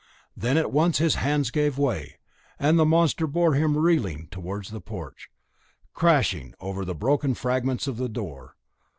Then 0.35 0.57
at 0.57 0.71
once 0.71 0.97
his 0.97 1.13
hands 1.21 1.51
gave 1.51 1.77
way, 1.77 2.17
and 2.57 2.79
the 2.79 2.87
monster 2.87 3.27
bore 3.27 3.53
him 3.53 3.77
reeling 3.77 4.29
towards 4.31 4.71
the 4.71 4.81
porch, 4.81 5.29
crashing 5.93 6.55
over 6.59 6.83
the 6.83 6.95
broken 6.95 7.35
fragments 7.35 7.85
of 7.85 7.97
the 7.97 8.09
door. 8.09 8.55